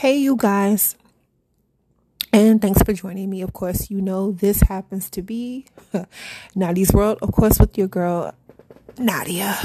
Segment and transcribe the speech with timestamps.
[0.00, 0.96] Hey, you guys.
[2.32, 3.42] And thanks for joining me.
[3.42, 5.66] Of course, you know this happens to be
[6.54, 8.32] Nadia's World, of course, with your girl,
[8.96, 9.58] Nadia.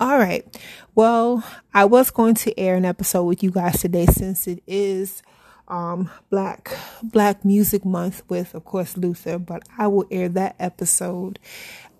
[0.00, 0.46] All right.
[0.94, 1.44] Well,
[1.74, 5.22] I was going to air an episode with you guys today since it is
[5.68, 11.38] um black black music month with of course Luther, but I will air that episode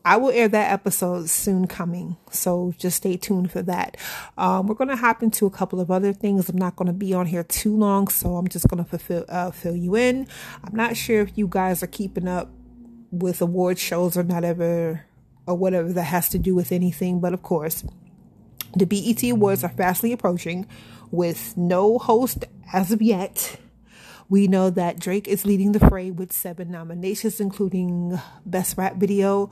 [0.04, 3.96] I will air that episode soon coming, so just stay tuned for that.
[4.38, 6.48] Um, we're gonna hop into a couple of other things.
[6.48, 9.77] I'm not gonna be on here too long, so I'm just gonna fulfill uh, fill
[9.77, 10.27] you in.
[10.64, 12.50] I'm not sure if you guys are keeping up
[13.10, 15.05] with award shows or not ever
[15.46, 17.84] or whatever that has to do with anything, but of course,
[18.74, 20.66] the BET Awards are fastly approaching,
[21.10, 23.58] with no host as of yet.
[24.28, 29.50] We know that Drake is leading the fray with seven nominations, including Best Rap Video,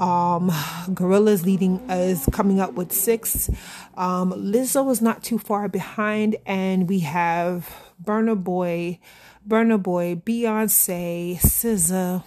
[0.00, 0.48] um,
[0.88, 3.50] GloRilla leading is coming up with six.
[3.96, 7.70] Um, Lizzo is not too far behind, and we have
[8.02, 8.98] Burna Boy,
[9.46, 12.24] Burna Boy, Beyonce, SZA,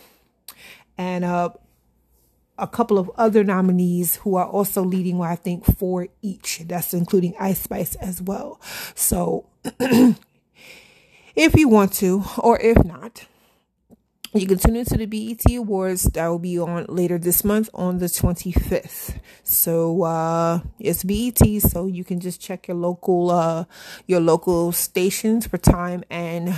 [1.00, 1.50] and uh,
[2.60, 5.20] a couple of other nominees who are also leading.
[5.20, 6.62] I think four each.
[6.68, 8.62] That's including Ice Spice as well.
[8.94, 9.48] So,
[9.80, 13.26] if you want to, or if not
[14.34, 18.00] you can tune into the BET Awards that will be on later this month on
[18.00, 19.20] the 25th.
[19.44, 23.66] So uh it's BET so you can just check your local uh
[24.08, 26.56] your local stations for time and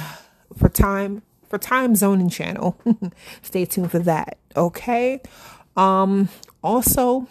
[0.55, 2.77] for time for time zone and channel.
[3.41, 4.37] Stay tuned for that.
[4.55, 5.21] Okay?
[5.75, 6.29] Um
[6.63, 7.27] also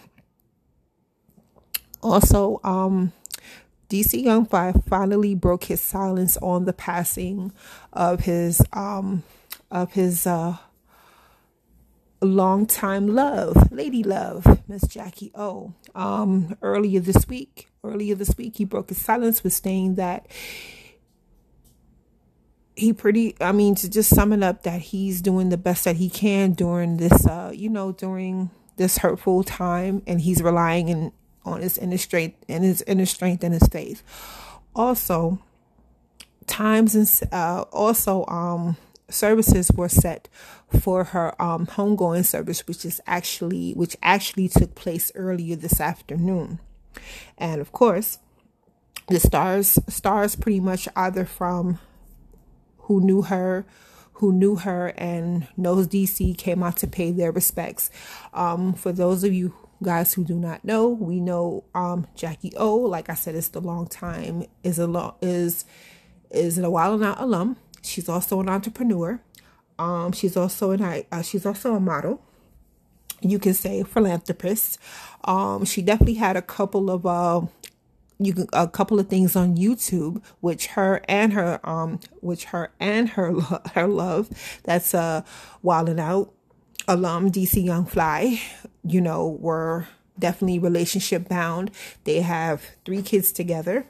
[2.03, 3.13] also um
[3.89, 7.51] DC Young Fly finally broke his silence on the passing
[7.93, 9.23] of his um
[9.71, 10.57] of his uh,
[12.21, 15.73] longtime love, lady love, Miss Jackie O.
[15.93, 20.27] Um, earlier this week, earlier this week, he broke his silence with saying that
[22.75, 25.95] he pretty, I mean, to just sum it up, that he's doing the best that
[25.95, 31.11] he can during this, uh, you know, during this hurtful time, and he's relying in,
[31.45, 34.03] on his inner strength and his inner strength and his faith.
[34.75, 35.39] Also,
[36.47, 38.77] times and uh, also um
[39.09, 40.27] services were set
[40.79, 46.59] for her um, homegoing service, which is actually which actually took place earlier this afternoon,
[47.37, 48.19] and of course,
[49.07, 51.79] the stars stars pretty much either from
[52.79, 53.65] who knew her
[54.15, 57.91] who knew her and knows DC came out to pay their respects.
[58.33, 62.75] Um, for those of you guys who do not know, we know um, Jackie O.
[62.77, 65.65] Like I said, it's the long time is a lo- is
[66.31, 67.57] is a Wild 'N Out alum.
[67.85, 69.21] She's also an entrepreneur.
[69.77, 72.21] Um, she's also an uh, she's also a model.
[73.21, 74.77] You can say philanthropist.
[75.23, 77.41] Um, she definitely had a couple of uh,
[78.19, 82.71] you can, a couple of things on YouTube, which her and her um, which her
[82.79, 83.33] and her
[83.73, 84.29] her love.
[84.63, 85.23] That's uh,
[85.61, 86.33] Wild Out
[86.87, 88.41] alum DC Young Fly.
[88.83, 91.71] You know, were definitely relationship bound.
[92.05, 93.87] They have three kids together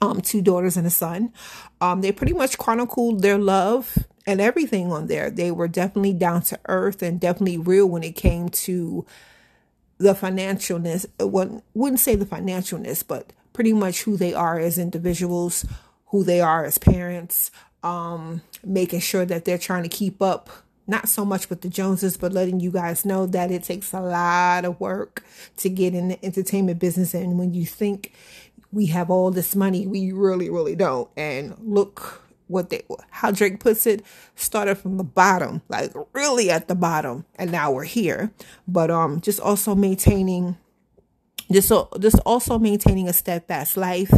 [0.00, 1.32] um, two daughters and a son.
[1.80, 5.30] Um, they pretty much chronicled their love and everything on there.
[5.30, 9.04] They were definitely down to earth and definitely real when it came to
[9.98, 11.06] the financialness.
[11.18, 15.66] Well, wouldn't say the financialness, but pretty much who they are as individuals,
[16.06, 17.50] who they are as parents,
[17.82, 20.50] um, making sure that they're trying to keep up
[20.86, 24.00] not so much with the Joneses, but letting you guys know that it takes a
[24.00, 25.24] lot of work
[25.58, 27.14] to get in the entertainment business.
[27.14, 28.12] And when you think
[28.72, 29.86] we have all this money.
[29.86, 31.10] We really, really don't.
[31.16, 34.04] And look what they, how Drake puts it,
[34.34, 38.32] started from the bottom, like really at the bottom, and now we're here.
[38.66, 40.56] But um, just also maintaining
[41.52, 44.12] just so just also maintaining a steadfast life,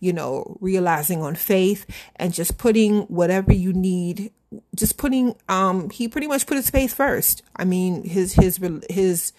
[0.00, 1.86] you know, realizing on faith
[2.16, 4.32] and just putting whatever you need.
[4.76, 7.42] Just putting um, he pretty much put his faith first.
[7.56, 8.60] I mean, his his
[8.90, 9.32] his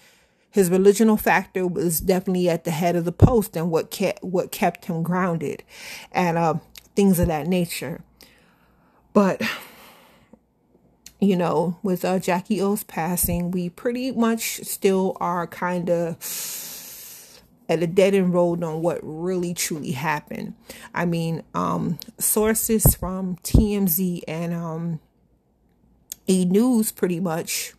[0.54, 4.52] his religional factor was definitely at the head of the post and what kept what
[4.52, 5.64] kept him grounded
[6.12, 6.54] and uh,
[6.94, 8.02] things of that nature.
[9.12, 9.42] But
[11.20, 17.82] you know with uh, jacky oh's passing we pretty much still are kind of at
[17.82, 20.54] a dead end road on what really truly happened.
[20.94, 25.00] I mean um sources from tmz and um
[26.28, 27.74] a news pretty much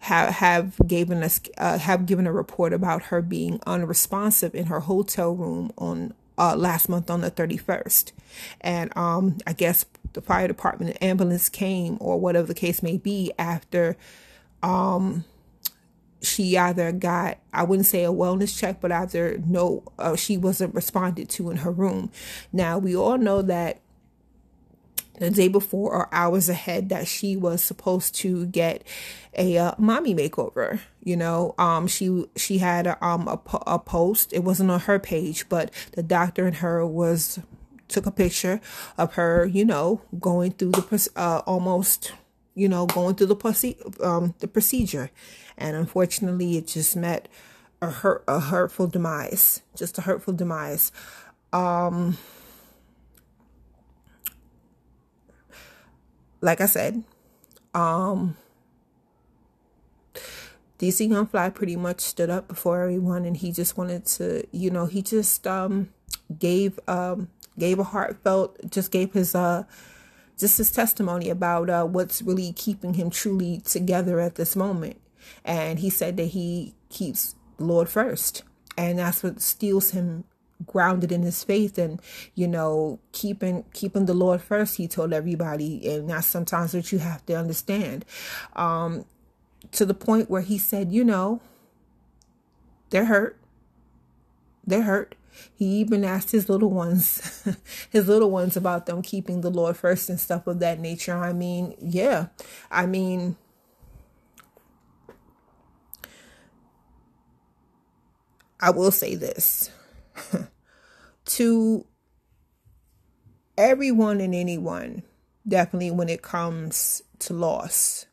[0.00, 4.80] have have given us uh, have given a report about her being unresponsive in her
[4.80, 8.12] hotel room on uh, last month on the 31st
[8.60, 12.96] and um, i guess the fire department and ambulance came or whatever the case may
[12.96, 13.96] be after
[14.62, 15.24] um,
[16.22, 20.74] she either got I wouldn't say a wellness check, but either no, uh, she wasn't
[20.74, 22.10] responded to in her room.
[22.52, 23.80] Now we all know that
[25.18, 28.82] the day before or hours ahead that she was supposed to get
[29.36, 31.54] a uh, mommy makeover you know?
[31.56, 34.32] Um she she had a, um a, a post.
[34.32, 37.38] It wasn't on her page but the doctor and her was
[37.88, 38.60] took a picture
[38.98, 42.12] of her you know going through the uh almost
[42.56, 45.10] you know going through the um the procedure.
[45.56, 47.28] And unfortunately it just met
[47.80, 50.90] a hurt a hurtful demise just a hurtful demise.
[51.52, 52.18] Um
[56.46, 57.02] like I said,
[57.74, 58.36] um,
[60.78, 64.70] DC Young Fly pretty much stood up before everyone, and he just wanted to, you
[64.70, 65.90] know, he just um
[66.38, 67.28] gave um
[67.58, 69.64] gave a heartfelt, just gave his uh
[70.38, 75.00] just his testimony about uh what's really keeping him truly together at this moment,
[75.44, 78.44] and he said that he keeps Lord first,
[78.78, 80.22] and that's what steals him
[80.64, 82.00] grounded in his faith and
[82.34, 85.86] you know keeping keeping the lord first he told everybody.
[85.88, 88.04] And that's sometimes what you have to understand.
[88.54, 89.04] Um
[89.72, 91.40] to the point where he said you know
[92.90, 93.36] they're hurt.
[94.66, 95.14] They're hurt.
[95.54, 97.46] He even asked his little ones
[97.90, 101.14] his little ones about them keeping the lord first and stuff of that nature.
[101.16, 102.28] I mean yeah.
[102.70, 103.36] I mean
[108.60, 109.70] i will say this
[111.26, 111.86] to
[113.56, 115.02] everyone and anyone,
[115.46, 118.06] definitely when it comes to loss.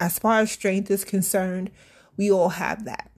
[0.00, 1.70] As far as strength is concerned,
[2.16, 3.10] we all have that.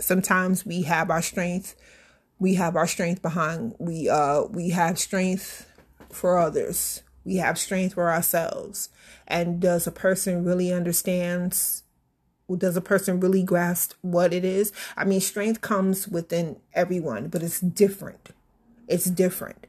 [0.00, 1.74] Sometimes we have our strength,
[2.38, 5.66] we have our strength behind we uh we have strength
[6.10, 7.02] for others.
[7.24, 8.88] We have strength for ourselves.
[9.26, 11.82] And does a person really understands
[12.56, 14.72] does a person really grasp what it is?
[14.96, 18.30] I mean, strength comes within everyone, but it's different.
[18.86, 19.66] It's different.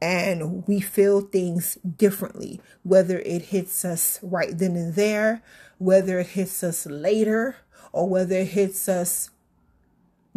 [0.00, 5.42] And we feel things differently, whether it hits us right then and there,
[5.78, 7.56] whether it hits us later,
[7.92, 9.30] or whether it hits us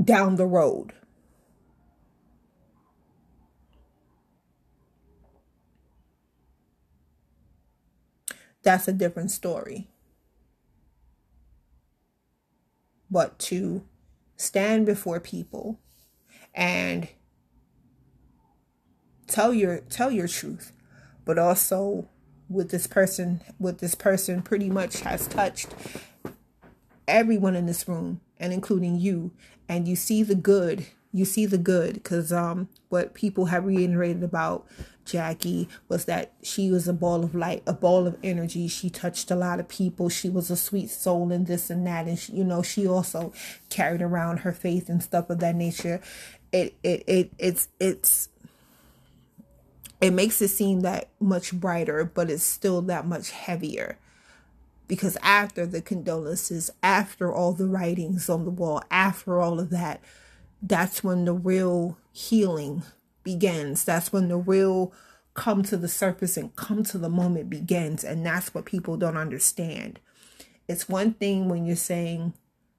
[0.03, 0.93] down the road.
[8.63, 9.87] That's a different story.
[13.11, 13.83] But to
[14.37, 15.79] stand before people
[16.55, 17.09] and
[19.27, 20.71] tell your tell your truth.
[21.25, 22.07] But also
[22.49, 25.75] with this person with this person pretty much has touched
[27.07, 29.31] everyone in this room and including you.
[29.69, 34.23] And you see the good you see the good because um what people have reiterated
[34.23, 34.65] about
[35.05, 38.67] Jackie was that she was a ball of light, a ball of energy.
[38.67, 40.09] She touched a lot of people.
[40.09, 42.07] She was a sweet soul and this and that.
[42.07, 43.33] And she, you know, she also
[43.69, 46.01] carried around her faith and stuff of that nature.
[46.51, 48.29] It it it it's it's
[49.99, 53.97] it makes it seem that much brighter, but it's still that much heavier.
[54.87, 60.01] Because after the condolences, after all the writings on the wall, after all of that,
[60.61, 62.83] that's when the real healing
[63.23, 63.83] begins.
[63.83, 64.93] That's when the real
[65.33, 68.03] come to the surface and come to the moment begins.
[68.03, 69.99] And that's what people don't understand.
[70.67, 72.33] It's one thing when you're saying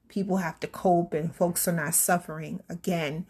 [0.07, 2.61] people have to cope and folks are not suffering.
[2.69, 3.25] Again,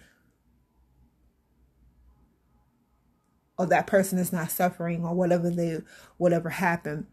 [3.57, 5.79] or that person is not suffering or whatever they
[6.17, 7.05] whatever happened.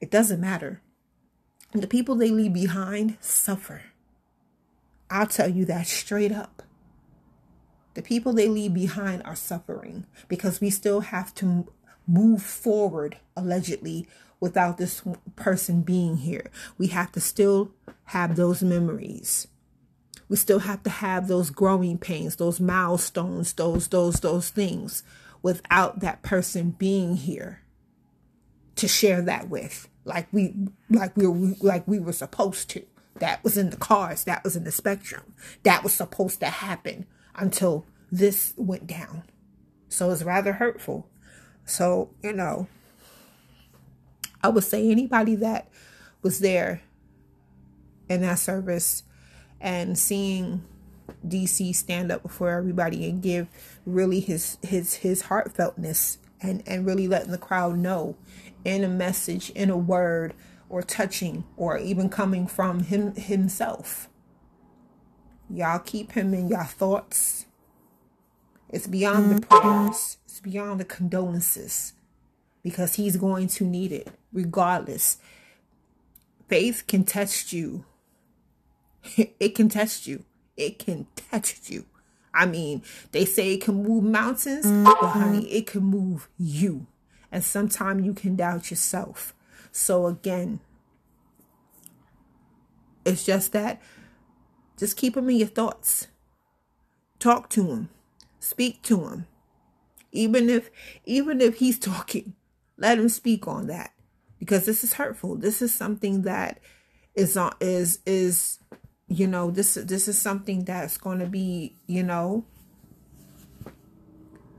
[0.00, 0.82] It doesn't matter.
[1.72, 3.82] The people they leave behind suffer.
[5.10, 6.62] I'll tell you that straight up.
[7.96, 11.72] The people they leave behind are suffering because we still have to
[12.06, 14.06] move forward, allegedly,
[14.38, 15.02] without this
[15.34, 16.50] person being here.
[16.76, 17.70] We have to still
[18.04, 19.48] have those memories.
[20.28, 25.02] We still have to have those growing pains, those milestones, those, those, those things
[25.40, 27.62] without that person being here
[28.74, 30.54] to share that with like we
[30.90, 32.84] like we were like we were supposed to
[33.20, 37.06] that was in the cards that was in the spectrum that was supposed to happen
[37.36, 39.24] until this went down.
[39.88, 41.08] So it's rather hurtful.
[41.64, 42.68] So, you know,
[44.42, 45.68] I would say anybody that
[46.22, 46.82] was there
[48.08, 49.02] in that service
[49.60, 50.64] and seeing
[51.26, 53.48] DC stand up before everybody and give
[53.84, 58.16] really his his his heartfeltness and and really letting the crowd know
[58.64, 60.34] in a message, in a word,
[60.68, 64.08] or touching, or even coming from him himself
[65.48, 67.46] Y'all keep him in your thoughts.
[68.68, 70.18] It's beyond the prayers.
[70.24, 71.92] It's beyond the condolences.
[72.62, 75.18] Because he's going to need it regardless.
[76.48, 77.84] faith can test you.
[79.38, 80.24] It can test you.
[80.56, 81.84] It can test you.
[82.34, 84.84] I mean, they say it can move mountains, mm-hmm.
[84.84, 86.86] but honey, it can move you.
[87.32, 89.32] And sometimes you can doubt yourself.
[89.72, 90.60] So again,
[93.04, 93.80] it's just that
[94.76, 96.08] just keep him in your thoughts.
[97.18, 97.88] Talk to him.
[98.40, 99.26] Speak to him.
[100.12, 100.70] Even if
[101.04, 102.34] even if he's talking,
[102.76, 103.92] let him speak on that
[104.38, 105.36] because this is hurtful.
[105.36, 106.60] This is something that
[107.14, 108.58] is on is is
[109.08, 112.44] you know this this is something that's going to be you know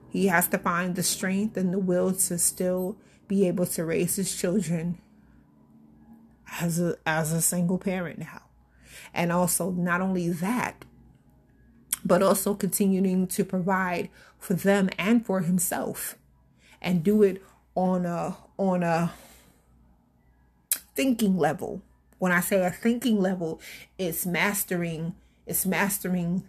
[0.10, 2.98] he has to find the strength and the will to still
[3.28, 4.98] be able to raise his children
[6.60, 8.47] as a as a single parent now
[9.14, 10.86] and also not only that
[12.06, 16.16] but also continuing to provide for them and for himself
[16.82, 17.42] and do it
[17.76, 19.12] on a on a
[20.96, 21.82] thinking level
[22.20, 23.62] when I say a thinking level,
[23.98, 26.44] it's mastering, it's mastering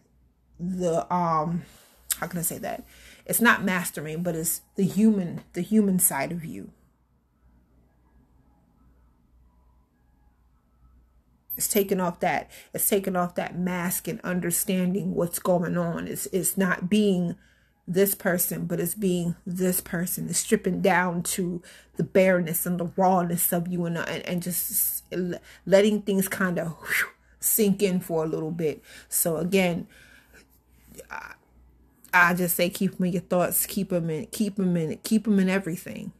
[0.58, 1.62] the um
[2.18, 2.84] how can I say that?
[3.26, 6.70] It's not mastering, but it's the human, the human side of you.
[11.58, 16.06] It's taking off that, it's taking off that mask and understanding what's going on.
[16.06, 17.34] It's it's not being
[17.88, 20.28] this person, but it's being this person.
[20.28, 21.60] It's stripping down to
[21.96, 25.04] the bareness and the rawness of you and, and, and just
[25.66, 26.76] letting things kind of
[27.40, 28.82] sink in for a little bit.
[29.08, 29.88] So again,
[31.10, 31.32] I,
[32.12, 35.24] I just say keep them in your thoughts, keep them in, keep them in, keep
[35.24, 36.12] them in everything.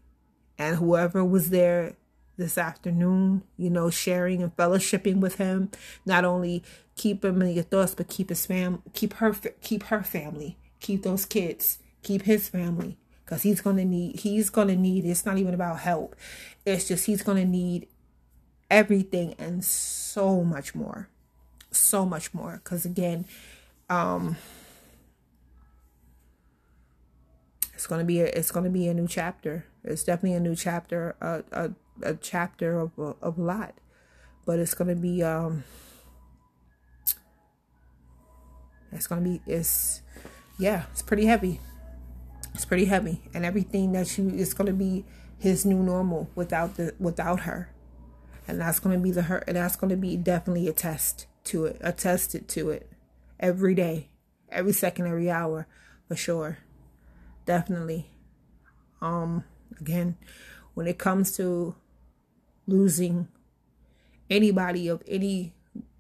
[0.59, 1.95] And whoever was there
[2.39, 5.71] this afternoon, you know, sharing and fellowshipping with him,
[6.07, 6.63] not only
[6.97, 11.03] keep him in your thoughts, but keep his fam, keep her, keep her family keep
[11.03, 14.21] those kids, keep his family, because he's gonna need.
[14.21, 15.05] He's gonna need.
[15.05, 16.17] It's not even about help.
[16.65, 17.89] It's just he's gonna need
[18.71, 21.09] everything and so much more,
[21.71, 22.61] so much more.
[22.63, 23.25] Because again,
[23.89, 24.37] um,
[27.75, 29.65] it's gonna be a, it's gonna be a new chapter.
[29.85, 31.71] It's definitely a new chapter, a a,
[32.03, 33.75] a chapter of of a lot,
[34.45, 35.65] but it's gonna be um.
[38.91, 40.03] It's gonna be it's
[40.59, 41.61] yeah, it's pretty heavy.
[42.55, 45.05] It's pretty heavy, and everything that you going to be
[45.39, 47.73] his new normal without the without her,
[48.49, 51.77] and that's to be the her, and that's to be definitely a test to it,
[51.81, 52.91] attested to it,
[53.39, 54.09] every day,
[54.51, 55.69] every second, every hour,
[56.09, 56.59] for sure,
[57.47, 58.11] definitely.
[59.01, 59.45] Um,
[59.81, 60.17] again,
[60.75, 61.77] when it comes to
[62.69, 63.27] losing
[64.31, 65.55] anybody of any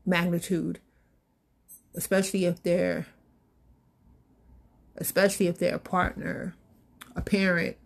[0.06, 0.78] magnitude,
[1.94, 3.06] especially if they're
[4.96, 6.54] especially if they're a partner,
[7.16, 7.76] a parent,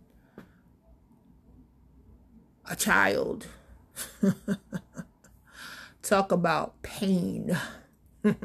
[2.68, 3.46] a child.
[6.02, 7.56] Talk about pain.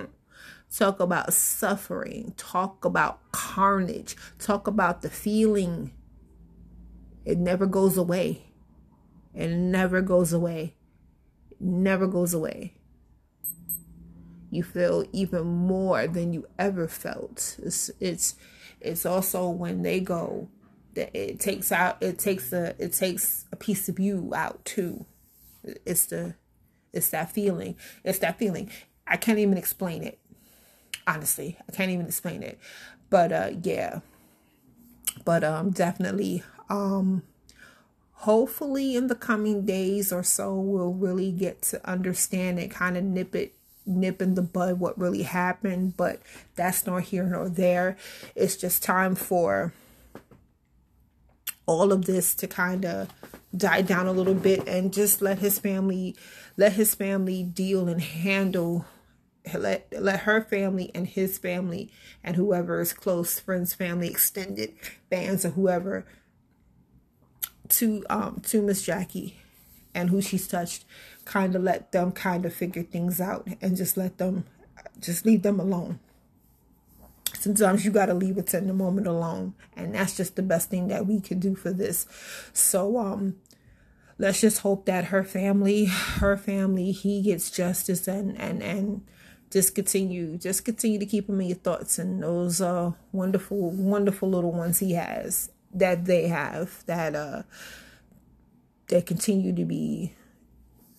[0.77, 2.33] Talk about suffering.
[2.37, 4.15] Talk about carnage.
[4.37, 5.91] Talk about the feeling.
[7.25, 8.46] It never goes away.
[9.37, 10.73] It never goes away.
[11.51, 12.73] It never goes away
[14.49, 17.57] you feel even more than you ever felt.
[17.61, 18.35] It's it's
[18.79, 20.49] it's also when they go
[20.95, 25.05] that it takes out it takes a it takes a piece of you out too.
[25.85, 26.35] It's the
[26.93, 27.75] it's that feeling.
[28.03, 28.69] It's that feeling.
[29.05, 30.19] I can't even explain it.
[31.05, 32.59] Honestly, I can't even explain it.
[33.09, 33.99] But uh yeah.
[35.25, 37.23] But um definitely um
[38.21, 43.03] hopefully in the coming days or so we'll really get to understand and kind of
[43.03, 43.53] nip it
[43.85, 46.21] nip in the bud what really happened, but
[46.55, 47.95] that's nor here nor there.
[48.35, 49.73] It's just time for
[51.65, 53.09] all of this to kind of
[53.55, 56.15] die down a little bit and just let his family
[56.57, 58.85] let his family deal and handle
[59.53, 61.91] let let her family and his family
[62.23, 64.73] and whoever is close friends family extended
[65.09, 66.05] bands or whoever
[67.69, 69.35] to um to miss jackie
[69.93, 70.85] and who she's touched
[71.25, 74.45] kind of let them kind of figure things out and just let them
[74.99, 75.99] just leave them alone.
[77.33, 80.69] Sometimes you got to leave it in the moment alone and that's just the best
[80.69, 82.07] thing that we can do for this.
[82.53, 83.35] So um
[84.17, 89.05] let's just hope that her family her family he gets justice and and and
[89.51, 94.29] just continue just continue to keep him in your thoughts and those uh wonderful wonderful
[94.29, 97.43] little ones he has that they have that uh
[98.87, 100.13] that continue to be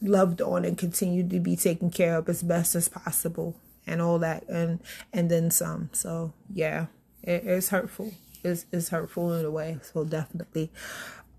[0.01, 3.57] loved on and continue to be taken care of as best as possible
[3.87, 4.81] and all that and
[5.13, 6.87] and then some so yeah
[7.23, 8.13] it, it's hurtful
[8.45, 10.71] it's, it's hurtful in a way so definitely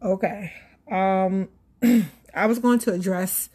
[0.02, 0.52] okay
[0.92, 1.48] um
[2.34, 3.50] i was going to address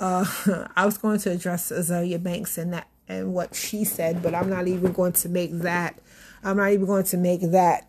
[0.00, 0.24] uh,
[0.76, 4.50] I was going to address Azealia Banks and that and what she said, but I'm
[4.50, 5.98] not even going to make that.
[6.44, 7.87] I'm not even going to make that.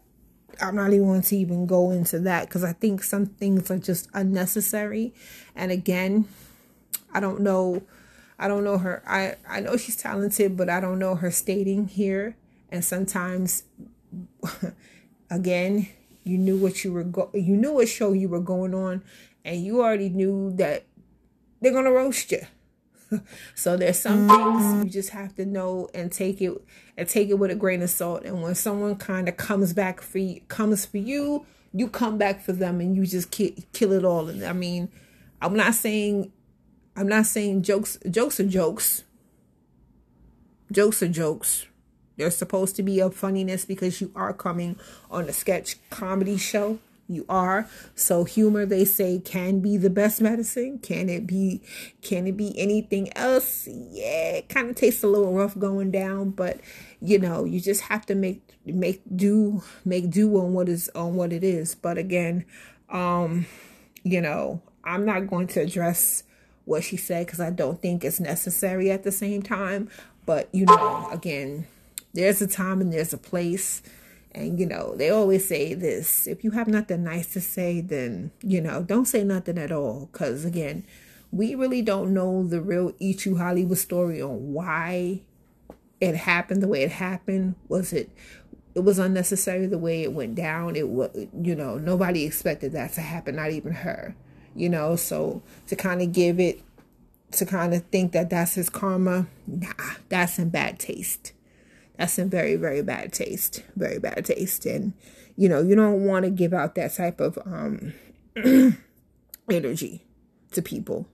[0.62, 3.78] I'm not even going to even go into that because I think some things are
[3.78, 5.14] just unnecessary.
[5.56, 6.28] And again,
[7.14, 7.84] I don't know.
[8.38, 9.04] I don't know her.
[9.08, 12.36] I I know she's talented, but I don't know her stating here.
[12.72, 13.64] And sometimes,
[15.30, 15.88] again,
[16.24, 17.30] you knew what you were go.
[17.34, 19.04] You knew what show you were going on,
[19.44, 20.86] and you already knew that
[21.62, 22.42] they're gonna roast you.
[23.56, 24.84] so there's some things mm.
[24.84, 26.54] you just have to know and take it
[27.00, 28.24] and take it with a grain of salt.
[28.24, 32.42] And when someone kind of comes back for you, comes for you, you come back
[32.42, 34.28] for them, and you just kill, kill it all.
[34.28, 34.90] And I mean,
[35.42, 36.32] I'm not saying,
[36.96, 37.98] I'm not saying jokes.
[38.10, 39.04] Jokes are jokes.
[40.72, 41.66] Jokes are jokes.
[42.18, 44.78] There's supposed to be a funniness because you are coming
[45.10, 46.80] on a sketch comedy show
[47.10, 47.68] you are.
[47.96, 50.80] So humor they say can be the best medicine.
[50.80, 51.62] Can it be
[52.02, 53.68] can it be anything else?
[53.68, 56.60] Yeah it kind of tastes a little rough going down but
[57.02, 61.16] you know you just have to make make do make do on what is on
[61.16, 61.76] what it is.
[61.76, 62.46] But again
[62.90, 63.46] um
[64.04, 66.24] you know i'm not going to address
[66.66, 69.90] what she said because i don't think it's necessary at the same time.
[70.26, 71.66] But you know again
[72.14, 73.82] there's a time and there's a place
[74.34, 78.32] and, you know, they always say this if you have nothing nice to say, then,
[78.44, 80.10] you know, don't say nothing at all.
[80.12, 80.86] Because, again,
[81.32, 85.22] we really don't know the real Ichu Hollywood story on why
[86.00, 87.56] it happened the way it happened.
[87.68, 88.12] Was it,
[88.76, 90.76] it was unnecessary the way it went down.
[90.76, 91.10] It was,
[91.42, 94.16] you know, nobody expected that to happen, not even her,
[94.56, 94.96] you know.
[94.96, 96.62] So to kind of give it,
[97.32, 99.74] to kind of think that that's his karma, nah,
[100.08, 101.34] that's in bad taste
[102.00, 104.66] that's in very very bad taste very bad taste.
[104.66, 104.94] And
[105.36, 107.94] you know you don't want to give out that type of um
[109.52, 110.06] energy
[110.52, 111.08] to people.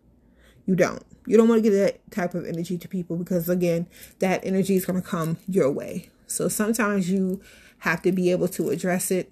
[0.66, 1.04] You don't.
[1.26, 3.88] You don't want to give that type of energy to people because again
[4.20, 6.10] that energy is going to come your way.
[6.28, 7.42] So sometimes you
[7.80, 9.32] have to be able to address it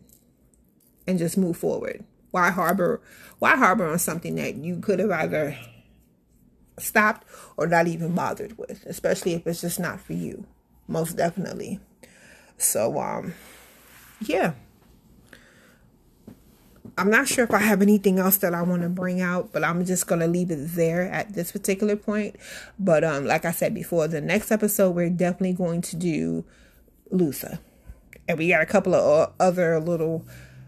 [1.06, 2.04] and just move forward.
[2.32, 3.00] Why harbor
[3.38, 5.56] why harbor on something that you could have either
[6.80, 10.44] stopped or not even bothered with especially if it's just not for you
[10.88, 11.80] most definitely.
[12.58, 13.34] So um
[14.22, 14.54] yeah.
[16.98, 19.64] I'm not sure if I have anything else that I want to bring out, but
[19.64, 22.36] I'm just going to leave it there at this particular point.
[22.78, 26.46] But um like I said before, the next episode we're definitely going to do
[27.10, 27.60] Luther.
[28.28, 30.26] And we got a couple of other little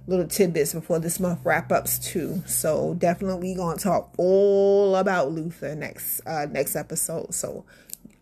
[0.08, 2.44] little tidbits before this month wrap ups too.
[2.46, 7.34] So definitely to talk all about Luther next uh next episode.
[7.34, 7.66] So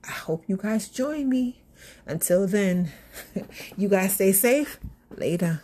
[0.08, 1.63] I hope you guys join me.
[2.06, 2.92] Until then,
[3.78, 4.80] you guys stay safe.
[5.16, 5.62] Later.